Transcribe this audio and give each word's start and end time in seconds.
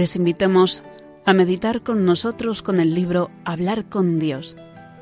Les 0.00 0.16
invitamos 0.16 0.82
a 1.26 1.34
meditar 1.34 1.82
con 1.82 2.06
nosotros 2.06 2.62
con 2.62 2.80
el 2.80 2.94
libro 2.94 3.30
Hablar 3.44 3.84
con 3.84 4.18
Dios 4.18 4.56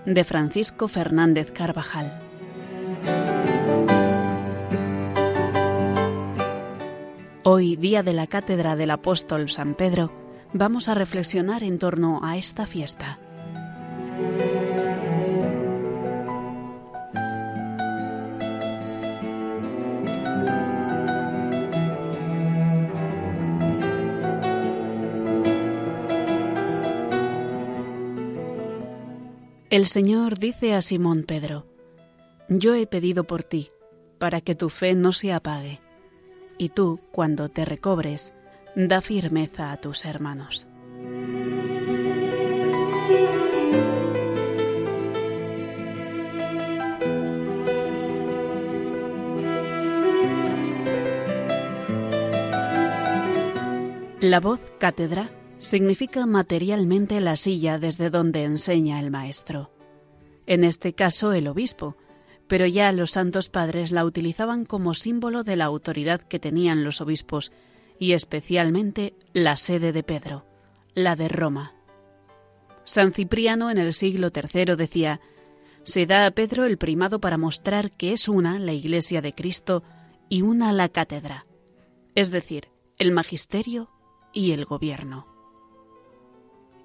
de 0.04 0.24
Francisco 0.24 0.88
Fernández 0.88 1.52
Carvajal. 1.52 2.18
Hoy, 7.44 7.76
día 7.76 8.02
de 8.02 8.12
la 8.12 8.26
Cátedra 8.26 8.74
del 8.74 8.90
Apóstol 8.90 9.48
San 9.50 9.74
Pedro, 9.74 10.10
vamos 10.52 10.88
a 10.88 10.94
reflexionar 10.94 11.62
en 11.62 11.78
torno 11.78 12.18
a 12.24 12.36
esta 12.36 12.66
fiesta. 12.66 13.20
El 29.70 29.86
Señor 29.86 30.38
dice 30.38 30.72
a 30.72 30.80
Simón 30.80 31.24
Pedro, 31.24 31.66
Yo 32.48 32.74
he 32.74 32.86
pedido 32.86 33.24
por 33.24 33.42
ti, 33.42 33.70
para 34.18 34.40
que 34.40 34.54
tu 34.54 34.70
fe 34.70 34.94
no 34.94 35.12
se 35.12 35.30
apague, 35.30 35.82
y 36.56 36.70
tú, 36.70 37.00
cuando 37.12 37.50
te 37.50 37.66
recobres, 37.66 38.32
da 38.74 39.02
firmeza 39.02 39.70
a 39.70 39.76
tus 39.76 40.06
hermanos. 40.06 40.66
La 54.20 54.40
voz 54.40 54.60
cátedra 54.78 55.30
significa 55.58 56.26
materialmente 56.26 57.20
la 57.20 57.36
silla 57.36 57.78
desde 57.78 58.10
donde 58.10 58.44
enseña 58.44 59.00
el 59.00 59.10
maestro. 59.10 59.70
En 60.46 60.64
este 60.64 60.94
caso 60.94 61.32
el 61.32 61.48
obispo, 61.48 61.96
pero 62.46 62.66
ya 62.66 62.90
los 62.92 63.10
santos 63.10 63.48
padres 63.50 63.90
la 63.90 64.04
utilizaban 64.04 64.64
como 64.64 64.94
símbolo 64.94 65.44
de 65.44 65.56
la 65.56 65.66
autoridad 65.66 66.20
que 66.20 66.38
tenían 66.38 66.84
los 66.84 67.00
obispos 67.00 67.52
y 67.98 68.12
especialmente 68.12 69.14
la 69.34 69.56
sede 69.56 69.92
de 69.92 70.02
Pedro, 70.02 70.46
la 70.94 71.16
de 71.16 71.28
Roma. 71.28 71.74
San 72.84 73.12
Cipriano 73.12 73.70
en 73.70 73.76
el 73.76 73.92
siglo 73.92 74.30
III 74.34 74.76
decía, 74.76 75.20
se 75.82 76.06
da 76.06 76.24
a 76.24 76.30
Pedro 76.30 76.64
el 76.64 76.78
primado 76.78 77.20
para 77.20 77.36
mostrar 77.36 77.90
que 77.90 78.12
es 78.12 78.28
una 78.28 78.58
la 78.58 78.72
Iglesia 78.72 79.20
de 79.20 79.34
Cristo 79.34 79.82
y 80.30 80.42
una 80.42 80.72
la 80.72 80.88
cátedra, 80.88 81.46
es 82.14 82.30
decir, 82.30 82.68
el 82.98 83.12
magisterio 83.12 83.90
y 84.32 84.52
el 84.52 84.64
gobierno. 84.64 85.37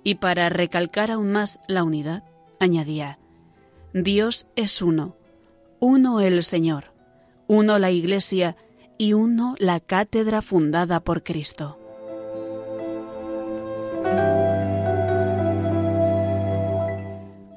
Y 0.03 0.15
para 0.15 0.49
recalcar 0.49 1.11
aún 1.11 1.31
más 1.31 1.59
la 1.67 1.83
unidad, 1.83 2.23
añadía, 2.59 3.19
Dios 3.93 4.47
es 4.55 4.81
uno, 4.81 5.15
uno 5.79 6.19
el 6.19 6.43
Señor, 6.43 6.93
uno 7.47 7.79
la 7.79 7.91
Iglesia 7.91 8.55
y 8.97 9.13
uno 9.13 9.55
la 9.59 9.79
cátedra 9.79 10.41
fundada 10.41 10.99
por 10.99 11.23
Cristo. 11.23 11.77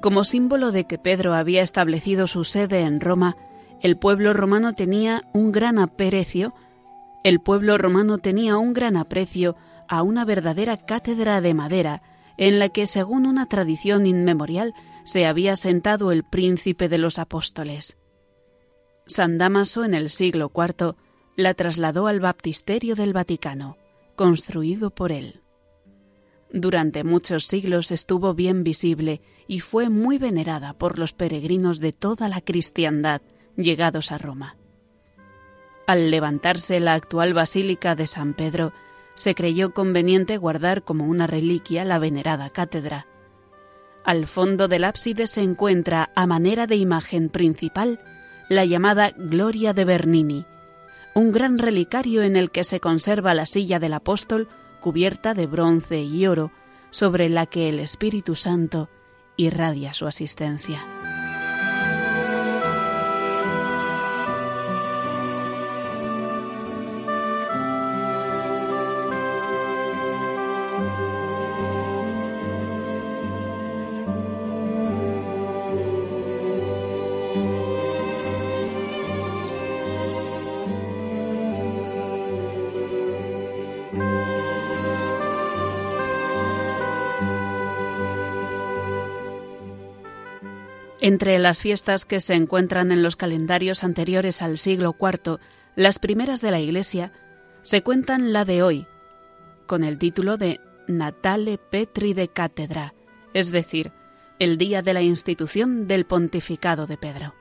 Como 0.01 0.23
símbolo 0.23 0.71
de 0.71 0.85
que 0.85 0.97
Pedro 0.97 1.33
había 1.33 1.61
establecido 1.61 2.27
su 2.27 2.45
sede 2.45 2.81
en 2.81 3.01
Roma, 3.01 3.35
el 3.81 3.97
pueblo 3.97 4.31
romano 4.33 4.73
tenía 4.73 5.23
un 5.33 5.51
gran 5.51 5.79
aprecio, 5.79 6.53
el 7.23 7.39
pueblo 7.39 7.77
romano 7.77 8.17
tenía 8.17 8.57
un 8.57 8.73
gran 8.73 8.95
aprecio 8.95 9.55
a 9.87 10.03
una 10.03 10.23
verdadera 10.23 10.77
cátedra 10.77 11.41
de 11.41 11.53
madera 11.53 12.01
en 12.37 12.59
la 12.59 12.69
que, 12.69 12.87
según 12.87 13.25
una 13.25 13.47
tradición 13.47 14.05
inmemorial, 14.05 14.73
se 15.03 15.25
había 15.25 15.55
sentado 15.55 16.11
el 16.11 16.23
príncipe 16.23 16.89
de 16.89 16.97
los 16.97 17.19
apóstoles. 17.19 17.97
San 19.05 19.37
Damaso 19.37 19.85
en 19.85 19.93
el 19.93 20.09
siglo 20.09 20.51
IV 20.53 20.95
la 21.35 21.53
trasladó 21.53 22.07
al 22.07 22.19
baptisterio 22.19 22.95
del 22.95 23.13
Vaticano, 23.13 23.77
construido 24.15 24.89
por 24.89 25.11
él. 25.11 25.41
Durante 26.51 27.03
muchos 27.03 27.45
siglos 27.45 27.91
estuvo 27.91 28.33
bien 28.33 28.63
visible 28.63 29.21
y 29.47 29.59
fue 29.59 29.89
muy 29.89 30.17
venerada 30.17 30.73
por 30.73 30.97
los 30.97 31.13
peregrinos 31.13 31.79
de 31.79 31.91
toda 31.91 32.29
la 32.29 32.41
cristiandad 32.41 33.21
llegados 33.55 34.11
a 34.11 34.17
Roma. 34.17 34.57
Al 35.87 36.11
levantarse 36.11 36.79
la 36.79 36.93
actual 36.93 37.33
Basílica 37.33 37.95
de 37.95 38.07
San 38.07 38.33
Pedro, 38.33 38.73
se 39.17 39.33
creyó 39.33 39.73
conveniente 39.73 40.37
guardar 40.37 40.83
como 40.83 41.05
una 41.05 41.25
reliquia 41.25 41.83
la 41.83 41.97
venerada 41.97 42.51
cátedra. 42.51 43.07
Al 44.05 44.27
fondo 44.27 44.67
del 44.67 44.83
ábside 44.85 45.25
se 45.25 45.41
encuentra, 45.41 46.11
a 46.15 46.27
manera 46.27 46.67
de 46.67 46.75
imagen 46.75 47.29
principal, 47.29 47.99
la 48.47 48.63
llamada 48.63 49.11
Gloria 49.17 49.73
de 49.73 49.85
Bernini, 49.85 50.45
un 51.15 51.31
gran 51.31 51.57
relicario 51.57 52.21
en 52.21 52.35
el 52.35 52.51
que 52.51 52.63
se 52.63 52.79
conserva 52.79 53.33
la 53.33 53.47
silla 53.47 53.79
del 53.79 53.93
apóstol 53.93 54.47
cubierta 54.79 55.33
de 55.33 55.47
bronce 55.47 56.03
y 56.03 56.27
oro, 56.27 56.51
sobre 56.91 57.27
la 57.27 57.47
que 57.47 57.69
el 57.69 57.79
Espíritu 57.79 58.35
Santo 58.35 58.87
irradia 59.35 59.93
su 59.93 60.05
asistencia. 60.05 60.96
Entre 91.07 91.39
las 91.39 91.61
fiestas 91.61 92.05
que 92.05 92.19
se 92.19 92.33
encuentran 92.33 92.91
en 92.91 93.01
los 93.01 93.15
calendarios 93.15 93.85
anteriores 93.85 94.41
al 94.41 94.57
siglo 94.57 94.93
IV, 94.99 95.39
las 95.77 95.99
primeras 95.99 96.41
de 96.41 96.51
la 96.51 96.59
Iglesia, 96.59 97.13
se 97.61 97.81
cuentan 97.81 98.33
la 98.33 98.43
de 98.43 98.61
hoy, 98.61 98.87
con 99.67 99.85
el 99.85 99.99
título 99.99 100.35
de 100.35 100.59
Natale 100.85 101.59
Petri 101.59 102.13
de 102.13 102.27
Cátedra, 102.27 102.93
es 103.33 103.51
decir, 103.51 103.93
el 104.37 104.57
día 104.57 104.81
de 104.81 104.93
la 104.93 105.01
institución 105.01 105.87
del 105.87 106.05
pontificado 106.05 106.87
de 106.87 106.97
Pedro. 106.97 107.33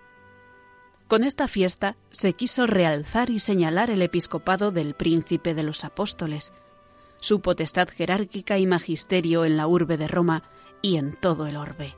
Con 1.09 1.25
esta 1.25 1.49
fiesta 1.49 1.97
se 2.11 2.35
quiso 2.35 2.69
realzar 2.69 3.31
y 3.31 3.41
señalar 3.41 3.91
el 3.91 4.03
episcopado 4.03 4.71
del 4.71 4.95
príncipe 4.95 5.55
de 5.55 5.65
los 5.65 5.85
apóstoles, 5.85 6.53
su 7.19 7.41
potestad 7.41 7.89
jerárquica 7.89 8.59
y 8.59 8.67
magisterio 8.69 9.45
en 9.45 9.57
la 9.57 9.67
urbe 9.67 9.97
de 9.97 10.07
Roma 10.07 10.45
y 10.83 10.99
en 10.99 11.17
todo 11.17 11.49
el 11.49 11.57
orbe. 11.57 11.97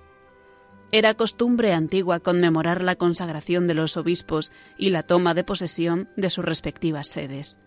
Era 0.91 1.15
costumbre 1.15 1.75
antigua 1.75 2.21
conmemorar 2.21 2.83
la 2.83 2.97
consagración 2.97 3.67
de 3.67 3.75
los 3.75 3.99
obispos 3.99 4.53
y 4.79 4.89
la 4.89 5.03
toma 5.03 5.35
de 5.35 5.45
posesión 5.45 6.09
de 6.17 6.31
sus 6.31 6.45
respectivas 6.45 7.09
sedes. 7.09 7.59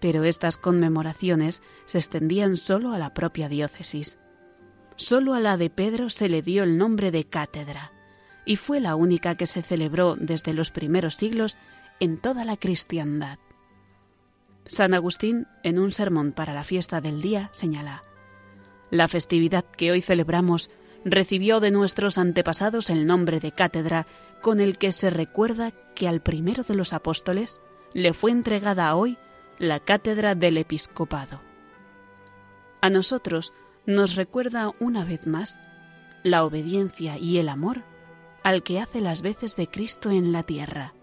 Pero 0.00 0.24
estas 0.24 0.56
conmemoraciones 0.56 1.62
se 1.84 1.98
extendían 1.98 2.56
solo 2.56 2.92
a 2.92 2.98
la 2.98 3.14
propia 3.14 3.48
diócesis. 3.48 4.18
Solo 4.96 5.34
a 5.34 5.40
la 5.40 5.56
de 5.56 5.70
Pedro 5.70 6.10
se 6.10 6.28
le 6.28 6.42
dio 6.42 6.64
el 6.64 6.76
nombre 6.76 7.12
de 7.12 7.24
cátedra, 7.24 7.92
y 8.44 8.56
fue 8.56 8.80
la 8.80 8.96
única 8.96 9.36
que 9.36 9.46
se 9.46 9.62
celebró 9.62 10.16
desde 10.16 10.52
los 10.54 10.70
primeros 10.70 11.14
siglos 11.14 11.56
en 12.00 12.18
toda 12.18 12.44
la 12.44 12.56
cristiandad. 12.56 13.38
San 14.66 14.92
Agustín, 14.92 15.46
en 15.62 15.78
un 15.78 15.92
sermón 15.92 16.32
para 16.32 16.52
la 16.52 16.64
fiesta 16.64 17.00
del 17.00 17.22
día, 17.22 17.48
señala, 17.52 18.02
La 18.90 19.08
festividad 19.08 19.64
que 19.64 19.92
hoy 19.92 20.00
celebramos 20.00 20.70
recibió 21.04 21.60
de 21.60 21.70
nuestros 21.70 22.18
antepasados 22.18 22.90
el 22.90 23.06
nombre 23.06 23.40
de 23.40 23.52
cátedra 23.52 24.06
con 24.40 24.60
el 24.60 24.78
que 24.78 24.92
se 24.92 25.10
recuerda 25.10 25.72
que 25.94 26.08
al 26.08 26.20
primero 26.20 26.62
de 26.62 26.74
los 26.74 26.92
apóstoles 26.92 27.60
le 27.92 28.12
fue 28.12 28.30
entregada 28.30 28.94
hoy 28.94 29.18
la 29.58 29.80
cátedra 29.80 30.34
del 30.34 30.58
episcopado. 30.58 31.40
A 32.80 32.90
nosotros 32.90 33.52
nos 33.86 34.16
recuerda 34.16 34.72
una 34.80 35.04
vez 35.04 35.26
más 35.26 35.58
la 36.22 36.44
obediencia 36.44 37.18
y 37.18 37.38
el 37.38 37.48
amor 37.48 37.84
al 38.42 38.62
que 38.62 38.78
hace 38.78 39.00
las 39.00 39.22
veces 39.22 39.56
de 39.56 39.68
Cristo 39.68 40.10
en 40.10 40.32
la 40.32 40.42
tierra. 40.42 40.94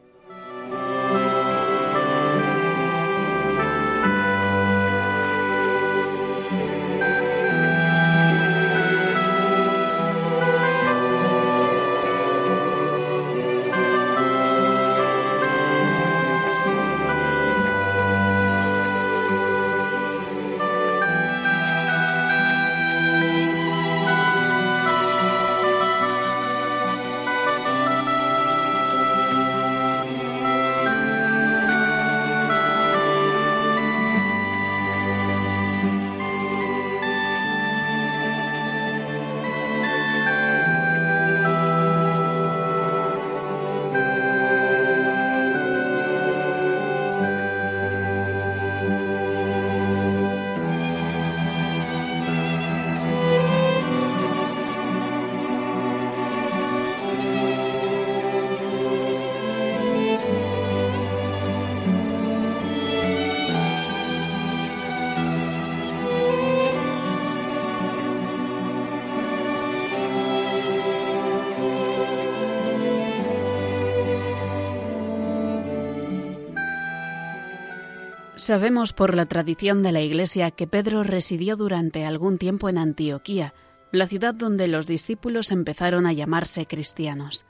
Sabemos 78.42 78.92
por 78.92 79.16
la 79.16 79.28
tradición 79.28 79.84
de 79.84 79.92
la 79.92 80.02
Iglesia 80.02 80.50
que 80.50 80.66
Pedro 80.66 81.04
residió 81.04 81.56
durante 81.58 82.08
algún 82.08 82.40
tiempo 82.40 82.70
en 82.70 82.80
Antioquía, 82.80 83.54
la 83.92 84.08
ciudad 84.08 84.34
donde 84.34 84.68
los 84.68 84.88
discípulos 84.88 85.52
empezaron 85.52 86.08
a 86.08 86.14
llamarse 86.14 86.66
cristianos. 86.66 87.46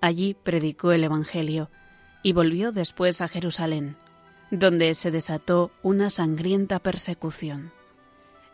Allí 0.00 0.36
predicó 0.40 0.92
el 0.92 1.02
Evangelio 1.02 1.72
y 2.22 2.34
volvió 2.34 2.70
después 2.70 3.20
a 3.20 3.26
Jerusalén, 3.26 3.96
donde 4.52 4.94
se 4.94 5.10
desató 5.10 5.72
una 5.82 6.08
sangrienta 6.08 6.78
persecución. 6.78 7.72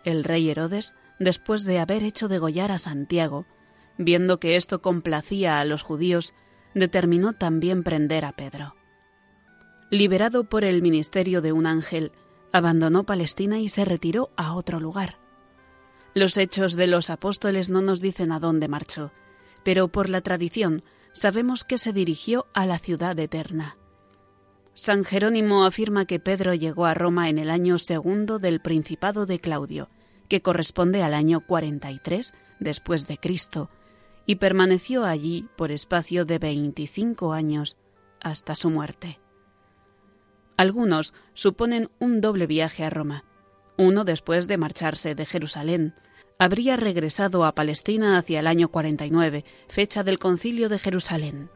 El 0.05 0.25
rey 0.25 0.48
Herodes, 0.48 0.94
después 1.19 1.64
de 1.64 1.81
haber 1.81 2.02
hecho 2.02 2.28
degollar 2.28 2.72
a 2.72 2.78
Santiago, 2.78 3.44
viendo 3.98 4.40
que 4.40 4.56
esto 4.56 4.81
complacía 4.81 5.60
a 5.60 5.66
los 5.66 5.82
judíos, 5.82 6.32
determinó 6.72 7.34
también 7.34 7.82
prender 7.82 8.25
a 8.25 8.32
Pedro. 8.32 8.75
Liberado 9.92 10.44
por 10.44 10.64
el 10.64 10.80
ministerio 10.80 11.42
de 11.42 11.52
un 11.52 11.66
ángel, 11.66 12.12
abandonó 12.50 13.04
Palestina 13.04 13.58
y 13.58 13.68
se 13.68 13.84
retiró 13.84 14.30
a 14.38 14.54
otro 14.54 14.80
lugar. 14.80 15.18
Los 16.14 16.38
hechos 16.38 16.76
de 16.76 16.86
los 16.86 17.10
apóstoles 17.10 17.68
no 17.68 17.82
nos 17.82 18.00
dicen 18.00 18.32
a 18.32 18.40
dónde 18.40 18.68
marchó, 18.68 19.12
pero 19.64 19.88
por 19.88 20.08
la 20.08 20.22
tradición 20.22 20.82
sabemos 21.12 21.64
que 21.64 21.76
se 21.76 21.92
dirigió 21.92 22.46
a 22.54 22.64
la 22.64 22.78
ciudad 22.78 23.18
eterna. 23.18 23.76
San 24.72 25.04
Jerónimo 25.04 25.66
afirma 25.66 26.06
que 26.06 26.18
Pedro 26.18 26.54
llegó 26.54 26.86
a 26.86 26.94
Roma 26.94 27.28
en 27.28 27.36
el 27.36 27.50
año 27.50 27.78
segundo 27.78 28.38
del 28.38 28.62
Principado 28.62 29.26
de 29.26 29.40
Claudio, 29.40 29.90
que 30.26 30.40
corresponde 30.40 31.02
al 31.02 31.12
año 31.12 31.44
43 31.46 32.32
después 32.60 33.06
de 33.08 33.18
Cristo, 33.18 33.68
y 34.24 34.36
permaneció 34.36 35.04
allí 35.04 35.46
por 35.54 35.70
espacio 35.70 36.24
de 36.24 36.38
25 36.38 37.34
años 37.34 37.76
hasta 38.22 38.54
su 38.54 38.70
muerte. 38.70 39.21
Algunos 40.62 41.12
suponen 41.34 41.90
un 41.98 42.20
doble 42.20 42.46
viaje 42.46 42.84
a 42.84 42.88
Roma, 42.88 43.24
uno 43.76 44.04
después 44.04 44.46
de 44.46 44.58
marcharse 44.58 45.16
de 45.16 45.26
Jerusalén. 45.26 45.92
Habría 46.38 46.76
regresado 46.76 47.44
a 47.44 47.56
Palestina 47.56 48.16
hacia 48.16 48.38
el 48.38 48.46
año 48.46 48.68
49, 48.68 49.44
fecha 49.66 50.04
del 50.04 50.20
concilio 50.20 50.68
de 50.68 50.78
Jerusalén, 50.78 51.50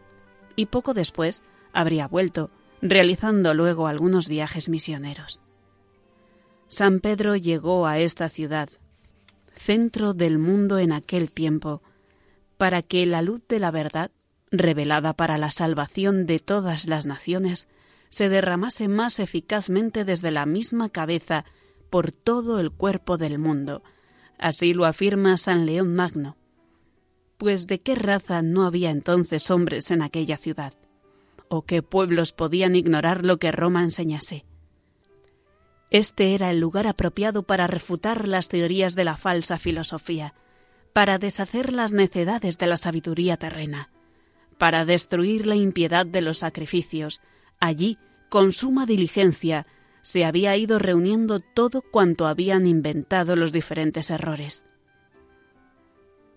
y 0.57 0.67
poco 0.67 0.93
después 0.93 1.45
habría 1.73 2.09
vuelto, 2.09 2.51
realizando 2.83 3.55
luego 3.55 3.87
algunos 3.87 4.27
viajes 4.27 4.69
misioneros. 4.69 5.41
San 6.67 6.99
Pedro 6.99 7.37
llegó 7.37 7.87
a 7.87 8.01
esta 8.01 8.29
ciudad, 8.29 8.71
centro 9.55 10.15
del 10.15 10.39
mundo 10.39 10.81
en 10.81 10.91
aquel 10.91 11.31
tiempo, 11.31 11.81
para 12.59 12.83
que 12.83 13.07
la 13.07 13.23
luz 13.23 13.41
de 13.49 13.61
la 13.61 13.71
verdad, 13.71 14.11
revelada 14.51 15.13
para 15.13 15.39
la 15.39 15.53
salvación 15.53 16.27
de 16.27 16.41
todas 16.41 16.89
las 16.89 17.07
naciones, 17.07 17.69
se 18.09 18.29
derramase 18.29 18.89
más 18.89 19.19
eficazmente 19.19 20.05
desde 20.05 20.31
la 20.31 20.47
misma 20.47 20.89
cabeza 20.89 21.45
por 21.91 22.13
todo 22.13 22.61
el 22.61 22.71
cuerpo 22.71 23.17
del 23.19 23.39
mundo. 23.39 23.83
Así 24.39 24.75
lo 24.75 24.85
afirma 24.85 25.37
San 25.37 25.67
León 25.67 25.95
Magno. 25.95 26.37
Pues 27.39 27.67
de 27.67 27.81
qué 27.81 27.95
raza 27.95 28.43
no 28.43 28.67
había 28.67 28.91
entonces 28.91 29.51
hombres 29.51 29.91
en 29.91 30.03
aquella 30.03 30.37
ciudad, 30.37 30.75
o 31.49 31.63
qué 31.63 31.83
pueblos 31.83 32.33
podían 32.33 32.75
ignorar 32.75 33.25
lo 33.25 33.39
que 33.39 33.53
Roma 33.53 33.85
enseñase. 33.85 34.45
Este 35.91 36.35
era 36.35 36.51
el 36.51 36.59
lugar 36.59 36.87
apropiado 36.87 37.45
para 37.45 37.67
refutar 37.67 38.27
las 38.27 38.49
teorías 38.49 38.95
de 38.95 39.05
la 39.05 39.17
falsa 39.17 39.59
filosofía, 39.59 40.35
para 40.93 41.19
deshacer 41.19 41.73
las 41.73 41.93
necedades 41.93 42.59
de 42.59 42.67
la 42.67 42.77
sabiduría 42.77 43.37
terrena, 43.37 43.91
para 44.59 44.85
destruir 44.85 45.47
la 45.47 45.55
impiedad 45.55 46.07
de 46.07 46.23
los 46.23 46.39
sacrificios. 46.39 47.21
Allí, 47.61 47.99
con 48.29 48.53
suma 48.53 48.87
diligencia, 48.87 49.67
se 50.03 50.25
había 50.25 50.57
ido 50.57 50.79
reuniendo 50.79 51.41
todo 51.41 51.83
cuanto 51.83 52.27
habían 52.27 52.67
inventado 52.67 53.35
los 53.35 53.53
diferentes 53.53 54.11
errores. 54.11 54.65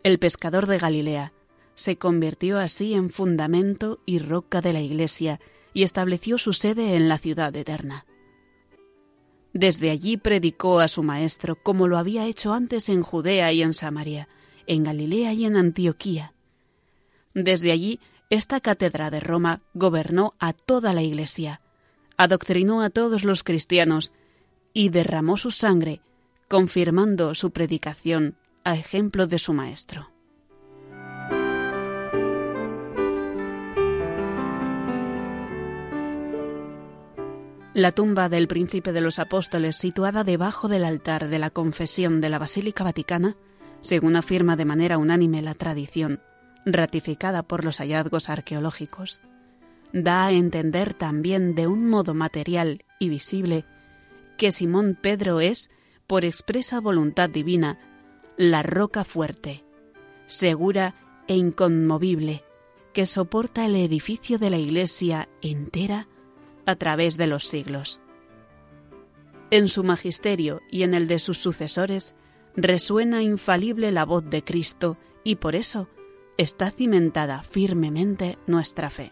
El 0.03 0.17
pescador 0.17 0.65
de 0.65 0.79
Galilea 0.79 1.33
se 1.75 1.97
convirtió 1.97 2.57
así 2.57 2.93
en 2.93 3.09
fundamento 3.09 3.99
y 4.05 4.19
roca 4.19 4.61
de 4.61 4.73
la 4.73 4.81
Iglesia 4.81 5.39
y 5.73 5.83
estableció 5.83 6.37
su 6.37 6.53
sede 6.53 6.95
en 6.95 7.09
la 7.09 7.17
ciudad 7.19 7.55
eterna. 7.55 8.05
Desde 9.53 9.89
allí 9.89 10.17
predicó 10.17 10.79
a 10.79 10.87
su 10.87 11.03
Maestro 11.03 11.55
como 11.55 11.87
lo 11.87 11.97
había 11.97 12.25
hecho 12.25 12.53
antes 12.53 12.89
en 12.89 13.01
Judea 13.01 13.51
y 13.51 13.61
en 13.61 13.73
Samaria, 13.73 14.29
en 14.67 14.83
Galilea 14.83 15.33
y 15.33 15.45
en 15.45 15.55
Antioquía. 15.55 16.33
Desde 17.33 17.71
allí, 17.71 17.99
esta 18.29 18.59
cátedra 18.59 19.09
de 19.09 19.19
Roma 19.19 19.61
gobernó 19.73 20.33
a 20.39 20.53
toda 20.53 20.93
la 20.93 21.01
Iglesia, 21.01 21.61
adoctrinó 22.15 22.81
a 22.81 22.89
todos 22.89 23.23
los 23.23 23.43
cristianos 23.43 24.13
y 24.71 24.89
derramó 24.89 25.35
su 25.37 25.49
sangre, 25.49 26.01
confirmando 26.47 27.33
su 27.33 27.51
predicación 27.51 28.35
a 28.63 28.75
ejemplo 28.75 29.25
de 29.25 29.39
su 29.39 29.53
Maestro. 29.53 30.11
La 37.73 37.91
tumba 37.93 38.29
del 38.29 38.47
príncipe 38.47 38.91
de 38.91 39.01
los 39.01 39.19
apóstoles, 39.19 39.77
situada 39.77 40.23
debajo 40.23 40.67
del 40.67 40.83
altar 40.83 41.29
de 41.29 41.39
la 41.39 41.49
confesión 41.49 42.19
de 42.19 42.29
la 42.29 42.37
Basílica 42.37 42.83
Vaticana, 42.83 43.37
según 43.79 44.15
afirma 44.15 44.55
de 44.55 44.65
manera 44.65 44.97
unánime 44.97 45.41
la 45.41 45.53
tradición, 45.53 46.21
ratificada 46.65 47.43
por 47.43 47.65
los 47.65 47.79
hallazgos 47.79 48.29
arqueológicos, 48.29 49.21
da 49.93 50.25
a 50.25 50.31
entender 50.31 50.93
también 50.93 51.55
de 51.55 51.67
un 51.67 51.87
modo 51.87 52.13
material 52.13 52.85
y 52.99 53.09
visible 53.09 53.65
que 54.37 54.51
Simón 54.51 54.97
Pedro 54.99 55.41
es, 55.41 55.69
por 56.07 56.25
expresa 56.25 56.79
voluntad 56.79 57.29
divina, 57.29 57.79
la 58.37 58.63
roca 58.63 59.03
fuerte, 59.03 59.63
segura 60.27 60.95
e 61.27 61.35
inconmovible, 61.35 62.43
que 62.93 63.05
soporta 63.05 63.65
el 63.65 63.75
edificio 63.75 64.39
de 64.39 64.49
la 64.49 64.57
Iglesia 64.57 65.29
entera 65.41 66.07
a 66.65 66.75
través 66.75 67.17
de 67.17 67.27
los 67.27 67.45
siglos. 67.45 67.99
En 69.51 69.67
su 69.67 69.83
magisterio 69.83 70.61
y 70.71 70.83
en 70.83 70.93
el 70.93 71.07
de 71.07 71.19
sus 71.19 71.37
sucesores 71.37 72.15
resuena 72.55 73.21
infalible 73.21 73.91
la 73.91 74.05
voz 74.05 74.23
de 74.29 74.43
Cristo 74.43 74.97
y 75.23 75.35
por 75.35 75.55
eso 75.55 75.89
está 76.39 76.71
cimentada 76.71 77.43
firmemente 77.43 78.37
nuestra 78.47 78.89
fe. 78.89 79.11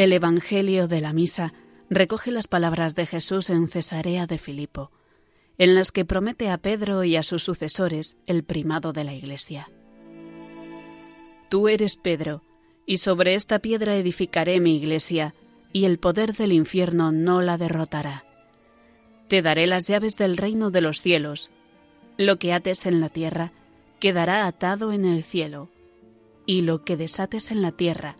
El 0.00 0.14
Evangelio 0.14 0.88
de 0.88 1.02
la 1.02 1.12
Misa 1.12 1.52
recoge 1.90 2.30
las 2.30 2.48
palabras 2.48 2.94
de 2.94 3.04
Jesús 3.04 3.50
en 3.50 3.68
Cesarea 3.68 4.26
de 4.26 4.38
Filipo, 4.38 4.90
en 5.58 5.74
las 5.74 5.92
que 5.92 6.06
promete 6.06 6.48
a 6.48 6.56
Pedro 6.56 7.04
y 7.04 7.16
a 7.16 7.22
sus 7.22 7.42
sucesores 7.42 8.16
el 8.24 8.42
primado 8.42 8.94
de 8.94 9.04
la 9.04 9.12
Iglesia. 9.12 9.70
Tú 11.50 11.68
eres 11.68 11.96
Pedro, 11.96 12.42
y 12.86 12.96
sobre 12.96 13.34
esta 13.34 13.58
piedra 13.58 13.94
edificaré 13.94 14.58
mi 14.58 14.74
iglesia, 14.78 15.34
y 15.70 15.84
el 15.84 15.98
poder 15.98 16.32
del 16.32 16.52
infierno 16.52 17.12
no 17.12 17.42
la 17.42 17.58
derrotará. 17.58 18.24
Te 19.28 19.42
daré 19.42 19.66
las 19.66 19.86
llaves 19.86 20.16
del 20.16 20.38
reino 20.38 20.70
de 20.70 20.80
los 20.80 21.02
cielos. 21.02 21.50
Lo 22.16 22.38
que 22.38 22.54
ates 22.54 22.86
en 22.86 23.02
la 23.02 23.10
tierra 23.10 23.52
quedará 23.98 24.46
atado 24.46 24.94
en 24.94 25.04
el 25.04 25.24
cielo, 25.24 25.68
y 26.46 26.62
lo 26.62 26.86
que 26.86 26.96
desates 26.96 27.50
en 27.50 27.60
la 27.60 27.72
tierra 27.72 28.16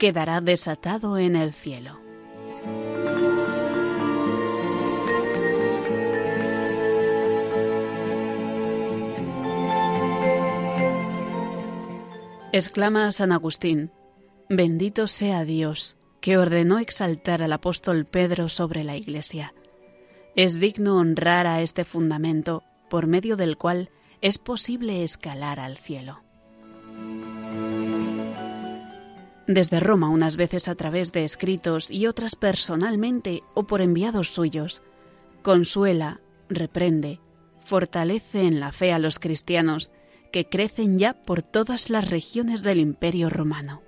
quedará 0.00 0.40
desatado 0.40 1.18
en 1.18 1.36
el 1.36 1.52
cielo. 1.52 2.00
Exclama 12.50 13.12
San 13.12 13.30
Agustín, 13.30 13.92
bendito 14.48 15.06
sea 15.06 15.44
Dios, 15.44 15.98
que 16.22 16.38
ordenó 16.38 16.78
exaltar 16.78 17.42
al 17.42 17.52
apóstol 17.52 18.06
Pedro 18.06 18.48
sobre 18.48 18.84
la 18.84 18.96
Iglesia. 18.96 19.52
Es 20.34 20.58
digno 20.58 20.96
honrar 20.96 21.46
a 21.46 21.60
este 21.60 21.84
fundamento 21.84 22.64
por 22.88 23.06
medio 23.06 23.36
del 23.36 23.58
cual 23.58 23.90
es 24.22 24.38
posible 24.38 25.04
escalar 25.04 25.60
al 25.60 25.76
cielo. 25.76 26.22
Desde 29.54 29.80
Roma 29.80 30.08
unas 30.08 30.36
veces 30.36 30.68
a 30.68 30.76
través 30.76 31.10
de 31.10 31.24
escritos 31.24 31.90
y 31.90 32.06
otras 32.06 32.36
personalmente 32.36 33.42
o 33.54 33.64
por 33.66 33.80
enviados 33.80 34.28
suyos, 34.28 34.80
consuela, 35.42 36.20
reprende, 36.48 37.20
fortalece 37.64 38.46
en 38.46 38.60
la 38.60 38.70
fe 38.70 38.92
a 38.92 39.00
los 39.00 39.18
cristianos 39.18 39.90
que 40.32 40.48
crecen 40.48 40.98
ya 41.00 41.14
por 41.14 41.42
todas 41.42 41.90
las 41.90 42.10
regiones 42.10 42.62
del 42.62 42.78
Imperio 42.78 43.28
romano. 43.28 43.82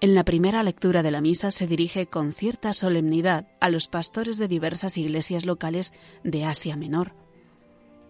En 0.00 0.14
la 0.14 0.24
primera 0.24 0.62
lectura 0.62 1.02
de 1.02 1.10
la 1.10 1.20
misa 1.20 1.50
se 1.50 1.66
dirige 1.66 2.06
con 2.06 2.32
cierta 2.32 2.72
solemnidad 2.72 3.46
a 3.60 3.68
los 3.68 3.88
pastores 3.88 4.38
de 4.38 4.48
diversas 4.48 4.96
iglesias 4.96 5.44
locales 5.44 5.92
de 6.24 6.46
Asia 6.46 6.76
Menor. 6.76 7.14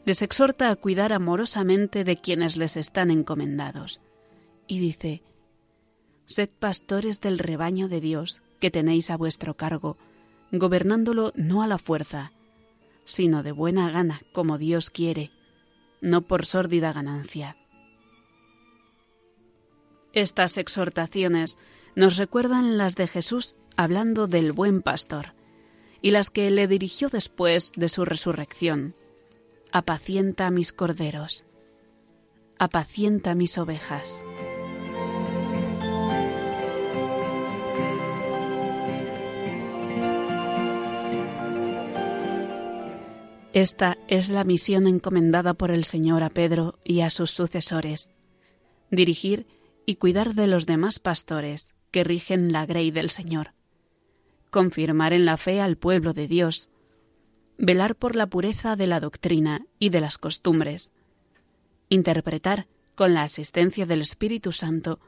Les 0.04 0.22
exhorta 0.22 0.70
a 0.70 0.76
cuidar 0.76 1.12
amorosamente 1.12 2.04
de 2.04 2.16
quienes 2.16 2.56
les 2.56 2.76
están 2.76 3.10
encomendados. 3.10 4.00
Y 4.66 4.78
dice, 4.78 5.22
Sed 6.32 6.48
pastores 6.58 7.20
del 7.20 7.38
rebaño 7.38 7.88
de 7.88 8.00
Dios 8.00 8.40
que 8.58 8.70
tenéis 8.70 9.10
a 9.10 9.18
vuestro 9.18 9.54
cargo, 9.54 9.98
gobernándolo 10.50 11.32
no 11.36 11.62
a 11.62 11.66
la 11.66 11.76
fuerza, 11.76 12.32
sino 13.04 13.42
de 13.42 13.52
buena 13.52 13.90
gana, 13.90 14.22
como 14.32 14.56
Dios 14.56 14.88
quiere, 14.88 15.30
no 16.00 16.22
por 16.22 16.46
sórdida 16.46 16.92
ganancia. 16.94 17.58
Estas 20.14 20.56
exhortaciones 20.56 21.58
nos 21.96 22.16
recuerdan 22.16 22.78
las 22.78 22.96
de 22.96 23.08
Jesús 23.08 23.58
hablando 23.76 24.26
del 24.26 24.52
buen 24.52 24.80
pastor 24.80 25.34
y 26.00 26.12
las 26.12 26.30
que 26.30 26.50
le 26.50 26.66
dirigió 26.66 27.10
después 27.10 27.72
de 27.76 27.88
su 27.88 28.06
resurrección. 28.06 28.94
Apacienta 29.70 30.50
mis 30.50 30.72
corderos, 30.72 31.44
apacienta 32.58 33.34
mis 33.34 33.58
ovejas. 33.58 34.24
Esta 43.54 43.98
es 44.08 44.30
la 44.30 44.44
misión 44.44 44.86
encomendada 44.86 45.52
por 45.52 45.70
el 45.70 45.84
Señor 45.84 46.22
a 46.22 46.30
Pedro 46.30 46.78
y 46.84 47.02
a 47.02 47.10
sus 47.10 47.32
sucesores, 47.32 48.10
dirigir 48.90 49.46
y 49.84 49.96
cuidar 49.96 50.34
de 50.34 50.46
los 50.46 50.64
demás 50.64 50.98
pastores 50.98 51.74
que 51.90 52.02
rigen 52.02 52.50
la 52.50 52.64
grey 52.64 52.90
del 52.90 53.10
Señor, 53.10 53.52
confirmar 54.50 55.12
en 55.12 55.26
la 55.26 55.36
fe 55.36 55.60
al 55.60 55.76
pueblo 55.76 56.14
de 56.14 56.28
Dios, 56.28 56.70
velar 57.58 57.94
por 57.94 58.16
la 58.16 58.26
pureza 58.26 58.74
de 58.74 58.86
la 58.86 59.00
doctrina 59.00 59.66
y 59.78 59.90
de 59.90 60.00
las 60.00 60.16
costumbres, 60.16 60.90
interpretar, 61.90 62.68
con 62.94 63.12
la 63.12 63.22
asistencia 63.22 63.84
del 63.84 64.00
Espíritu 64.00 64.52
Santo, 64.52 64.98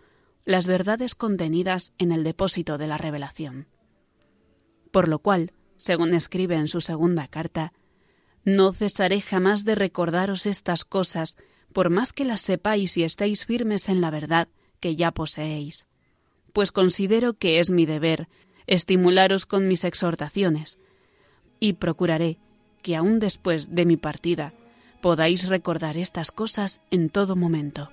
las 0.45 0.67
verdades 0.67 1.15
contenidas 1.15 1.95
en 1.97 2.13
el 2.13 2.25
depósito 2.25 2.77
de 2.77 2.89
la 2.89 2.99
revelación. 2.99 3.69
Por 4.91 5.09
lo 5.09 5.19
cual, 5.19 5.53
según 5.79 6.13
escribe 6.13 6.57
en 6.57 6.69
su 6.69 6.83
segunda 6.83 7.27
carta, 7.29 7.73
no 8.45 8.73
cesaré 8.73 9.21
jamás 9.21 9.65
de 9.65 9.75
recordaros 9.75 10.47
estas 10.47 10.85
cosas, 10.85 11.37
por 11.73 11.91
más 11.91 12.13
que 12.13 12.25
las 12.25 12.41
sepáis 12.41 12.97
y 12.97 13.03
estéis 13.03 13.45
firmes 13.45 13.89
en 13.89 14.01
la 14.01 14.11
verdad 14.11 14.49
que 14.81 14.97
ya 14.97 15.11
poseéis, 15.11 15.87
pues 16.53 16.71
considero 16.71 17.35
que 17.35 17.59
es 17.59 17.71
mi 17.71 17.87
deber 17.87 18.29
estimularos 18.67 19.47
con 19.47 19.69
mis 19.69 19.85
exhortaciones, 19.85 20.79
y 21.61 21.75
procuraré 21.75 22.39
que 22.83 22.97
aun 22.97 23.19
después 23.19 23.75
de 23.75 23.87
mi 23.87 23.97
partida 23.97 24.53
podáis 25.01 25.49
recordar 25.49 25.97
estas 25.97 26.31
cosas 26.31 26.81
en 26.91 27.11
todo 27.11 27.37
momento. 27.37 27.91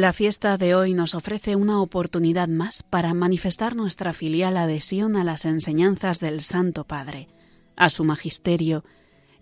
La 0.00 0.14
fiesta 0.14 0.56
de 0.56 0.74
hoy 0.74 0.94
nos 0.94 1.14
ofrece 1.14 1.56
una 1.56 1.78
oportunidad 1.82 2.48
más 2.48 2.82
para 2.82 3.12
manifestar 3.12 3.76
nuestra 3.76 4.14
filial 4.14 4.56
adhesión 4.56 5.14
a 5.14 5.24
las 5.24 5.44
enseñanzas 5.44 6.20
del 6.20 6.40
Santo 6.40 6.86
Padre, 6.86 7.28
a 7.76 7.90
su 7.90 8.04
magisterio, 8.04 8.82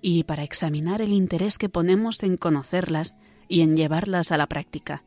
y 0.02 0.24
para 0.24 0.42
examinar 0.42 1.00
el 1.00 1.12
interés 1.12 1.58
que 1.58 1.68
ponemos 1.68 2.24
en 2.24 2.36
conocerlas 2.36 3.14
y 3.46 3.60
en 3.60 3.76
llevarlas 3.76 4.32
a 4.32 4.36
la 4.36 4.48
práctica. 4.48 5.04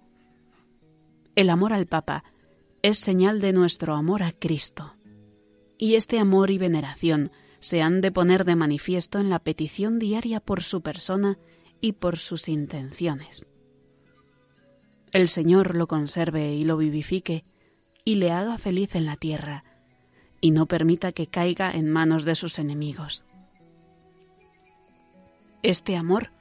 El 1.35 1.49
amor 1.49 1.73
al 1.73 1.85
Papa 1.85 2.23
es 2.81 2.99
señal 2.99 3.41
de 3.41 3.51
nuestro 3.51 3.95
amor 3.95 4.23
a 4.23 4.31
Cristo, 4.31 4.95
y 5.77 5.95
este 5.95 6.17
amor 6.17 6.49
y 6.49 6.59
veneración 6.59 7.29
se 7.59 7.81
han 7.81 7.99
de 7.99 8.13
poner 8.13 8.45
de 8.45 8.55
manifiesto 8.55 9.19
en 9.19 9.29
la 9.29 9.39
petición 9.39 9.99
diaria 9.99 10.39
por 10.39 10.63
su 10.63 10.79
persona 10.79 11.37
y 11.81 11.91
por 11.91 12.19
sus 12.19 12.47
intenciones 12.47 13.50
el 15.11 15.27
Señor 15.27 15.75
lo 15.75 15.87
conserve 15.87 16.53
y 16.53 16.63
lo 16.63 16.77
vivifique 16.77 17.43
y 18.05 18.15
le 18.15 18.31
haga 18.31 18.57
feliz 18.57 18.95
en 18.95 19.05
la 19.05 19.15
tierra, 19.15 19.63
y 20.39 20.51
no 20.51 20.65
permita 20.65 21.11
que 21.11 21.27
caiga 21.27 21.71
en 21.71 21.89
manos 21.89 22.25
de 22.25 22.35
sus 22.35 22.57
enemigos. 22.59 23.25
Este 25.63 25.95
amor 25.95 26.31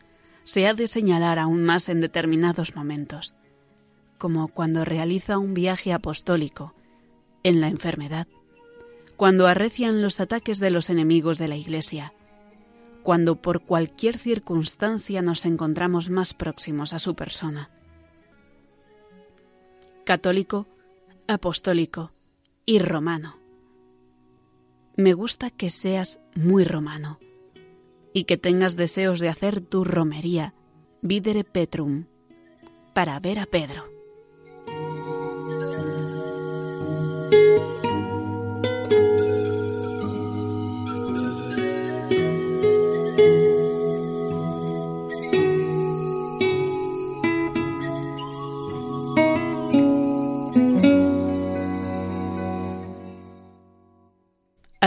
se 0.44 0.66
ha 0.66 0.74
de 0.74 0.88
señalar 0.88 1.38
aún 1.38 1.64
más 1.64 1.88
en 1.88 2.00
determinados 2.00 2.74
momentos, 2.76 3.34
como 4.18 4.48
cuando 4.48 4.84
realiza 4.84 5.38
un 5.38 5.52
viaje 5.52 5.92
apostólico, 5.92 6.74
en 7.42 7.60
la 7.60 7.68
enfermedad, 7.68 8.26
cuando 9.16 9.46
arrecian 9.46 10.00
los 10.00 10.20
ataques 10.20 10.60
de 10.60 10.70
los 10.70 10.90
enemigos 10.90 11.38
de 11.38 11.48
la 11.48 11.56
Iglesia, 11.56 12.14
cuando 13.02 13.36
por 13.36 13.62
cualquier 13.62 14.16
circunstancia 14.16 15.22
nos 15.22 15.44
encontramos 15.44 16.08
más 16.08 16.34
próximos 16.34 16.92
a 16.94 16.98
su 16.98 17.14
persona 17.14 17.70
católico, 20.04 20.66
apostólico 21.28 22.12
y 22.66 22.78
romano. 22.78 23.38
Me 24.96 25.14
gusta 25.14 25.50
que 25.50 25.70
seas 25.70 26.20
muy 26.34 26.64
romano 26.64 27.18
y 28.12 28.24
que 28.24 28.36
tengas 28.36 28.76
deseos 28.76 29.20
de 29.20 29.28
hacer 29.28 29.60
tu 29.60 29.84
romería, 29.84 30.54
videre 31.00 31.44
petrum, 31.44 32.06
para 32.92 33.18
ver 33.20 33.38
a 33.38 33.46
Pedro. 33.46 33.99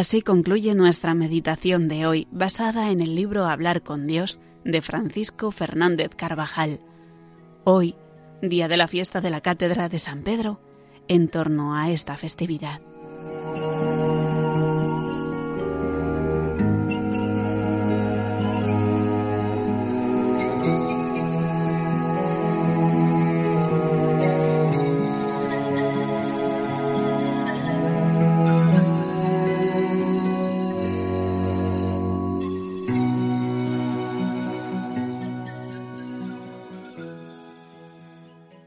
Así 0.04 0.22
concluye 0.22 0.76
nuestra 0.76 1.14
meditación 1.14 1.88
de 1.88 2.06
hoy, 2.06 2.28
basada 2.30 2.92
en 2.92 3.00
el 3.00 3.16
libro 3.16 3.46
Hablar 3.46 3.84
con 3.84 4.06
Dios 4.06 4.42
de 4.66 4.82
Francisco 4.82 5.50
Fernández 5.50 6.10
Carvajal. 6.14 6.82
Hoy, 7.64 7.96
día 8.42 8.68
de 8.68 8.76
la 8.76 8.90
fiesta 8.90 9.22
de 9.22 9.30
la 9.30 9.40
Cátedra 9.40 9.88
de 9.88 10.00
San 10.00 10.24
Pedro, 10.24 10.60
en 11.08 11.30
torno 11.30 11.74
a 11.74 11.90
esta 11.90 12.18
festividad. 12.18 12.82